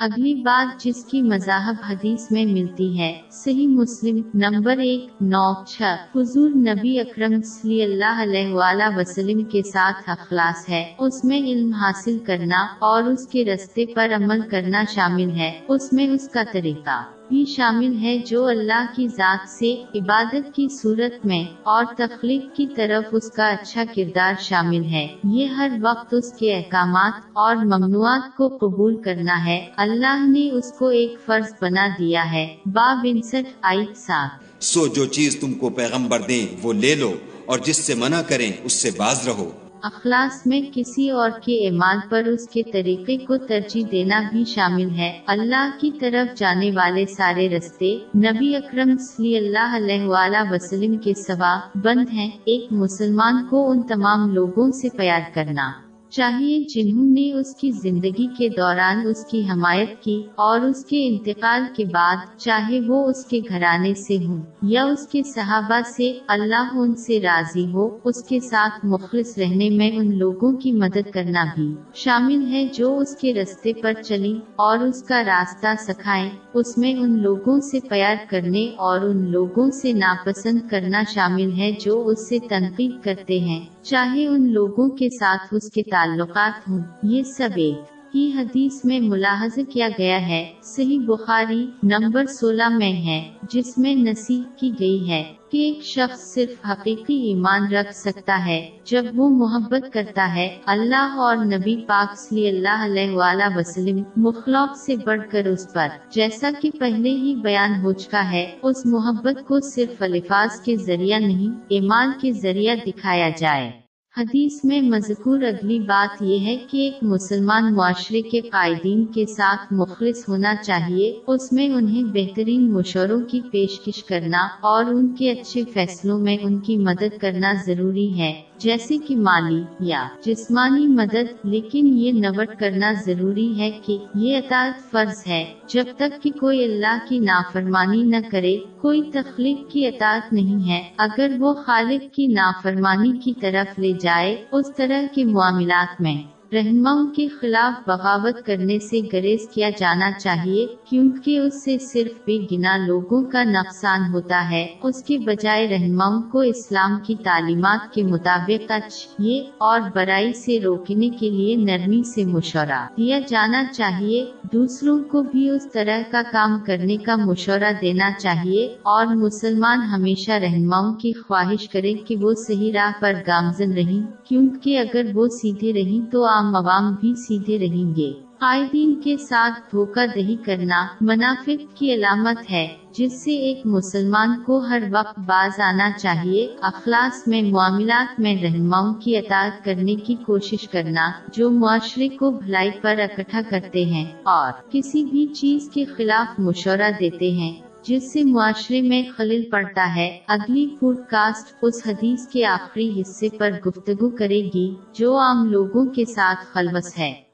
[0.00, 5.82] اگلی بات جس کی مذاہب حدیث میں ملتی ہے، صحیح مسلم نمبر ایک، نو، چھ،
[6.16, 11.72] حضور نبی اکرم صلی اللہ علیہ وآلہ وسلم کے ساتھ اخلاص ہے، اس میں علم
[11.72, 16.42] حاصل کرنا اور اس کے رستے پر عمل کرنا شامل ہے، اس میں اس کا
[16.52, 22.56] طریقہ۔ بھی شامل ہے جو اللہ کی ذات سے عبادت کی صورت میں اور تخلیق
[22.56, 27.56] کی طرف اس کا اچھا کردار شامل ہے۔ یہ ہر وقت اس کے احکامات اور
[27.56, 32.98] ممنوعات کو قبول کرنا ہے۔ اللہ نے اس کو ایک فرض بنا دیا ہے۔ باب
[33.04, 37.12] انسٹھ آئی ساتھ سو جو چیز تم کو پیغمبر دیں وہ لے لو
[37.46, 39.50] اور جس سے منع کریں اس سے باز رہو۔
[39.82, 44.90] اخلاص میں کسی اور کے ایمان پر اس کے طریقے کو ترجیح دینا بھی شامل
[44.90, 50.96] ہے۔ اللہ کی طرف جانے والے سارے رستے نبی اکرم صلی اللہ علیہ وآلہ وسلم
[50.96, 55.87] کے سوا بند ہیں۔ ایک مسلمان کو ان تمام لوگوں سے پیار کرنا۔
[56.18, 61.06] چاہیے جنہوں نے اس کی زندگی کے دوران اس کی حمایت کی اور اس کے
[61.06, 66.18] انتقال کے بعد چاہے وہ اس کے گھرانے سے ہوں یا اس کے صحابہ سے
[66.28, 71.10] اللہ ان سے راضی ہو، اس کے ساتھ مخلص رہنے میں ان لوگوں کی مدد
[71.10, 76.30] کرنا بھی شامل ہے جو اس کے رستے پر چلی اور اس کا راستہ سکھائیں،
[76.54, 81.72] اس میں ان لوگوں سے پیار کرنے اور ان لوگوں سے ناپسند کرنا شامل ہے
[81.80, 86.78] جو اس سے تنقید کرتے ہیں۔ چاہے ان لوگوں کے ساتھ اس کے تعلقات ہوں
[87.02, 87.78] یہ سب ایک۔
[88.14, 93.94] ہی حدیث میں ملاحظ کیا گیا ہے۔ صحیح بخاری نمبر سولہ میں ہے، جس میں
[93.94, 99.28] نصیح کی گئی ہے کہ ایک شخص صرف حقیقی ایمان رکھ سکتا ہے۔ جب وہ
[99.28, 105.22] محبت کرتا ہے، اللہ اور نبی پاک صلی اللہ علیہ وآلہ وسلم مخلوق سے بڑھ
[105.30, 110.02] کر اس پر، جیسا کہ پہلے ہی بیان ہو چکا ہے، اس محبت کو صرف
[110.02, 113.77] الفاظ کے ذریعہ نہیں، ایمان کے ذریعہ دکھایا جائے۔
[114.18, 119.72] حدیث میں مذکور اگلی بات یہ ہے کہ ایک مسلمان معاشرے کے قائدین کے ساتھ
[119.72, 125.62] مخلص ہونا چاہیے، اس میں انہیں بہترین مشوروں کی پیشکش کرنا اور ان کے اچھے
[125.72, 131.98] فیصلوں میں ان کی مدد کرنا ضروری ہے، جیسے کہ مالی یا جسمانی مدد، لیکن
[131.98, 136.98] یہ نوٹ کرنا ضروری ہے کہ یہ اطاعت فرض ہے۔ جب تک کہ کوئی اللہ
[137.08, 143.18] کی نافرمانی نہ کرے، کوئی تخلیق کی اطاعت نہیں ہے۔ اگر وہ خالق کی نافرمانی
[143.18, 144.07] کی طرف لے جائے
[144.52, 150.66] اس طرح کے معاملات میں۔ رہنماؤں کے خلاف بغاوت کرنے سے گریز کیا جانا چاہیے،
[150.84, 156.22] کیونکہ اس سے صرف بے گنا لوگوں کا نقصان ہوتا ہے۔ اس کے بجائے رہنماؤں
[156.22, 158.72] کو اسلام کی تعلیمات کے مطابق
[159.18, 165.22] یہ اور برائی سے روکنے کے لیے نرمی سے مشورہ دیا جانا چاہیے۔ دوسروں کو
[165.22, 171.12] بھی اس طرح کا کام کرنے کا مشورہ دینا چاہیے اور مسلمان ہمیشہ رہنماؤں کی
[171.12, 176.37] خواہش کرے کہ وہ صحیح راہ پر گامزن رہیں، کیونکہ اگر وہ سیدھے رہیں تو
[176.38, 182.50] عام عوام بھی سیدھے رہیں گے۔ قائدین کے ساتھ دھوکہ دہی کرنا منافق کی علامت
[182.50, 188.42] ہے، جس سے ایک مسلمان کو ہر وقت باز آنا چاہیے۔ اخلاص میں معاملات میں
[188.42, 194.04] رہنماؤں کی اطاعت کرنے کی کوشش کرنا، جو معاشرے کو بھلائی پر اکٹھا کرتے ہیں
[194.22, 199.96] اور کسی بھی چیز کے خلاف مشورہ دیتے ہیں۔ جس سے معاشرے میں خلل پڑتا
[199.96, 205.44] ہے۔ اگلی پوڈ کاسٹ اس حدیث کے آخری حصے پر گفتگو کرے گی جو عام
[205.44, 207.27] لوگوں کے ساتھ خلوص ہے۔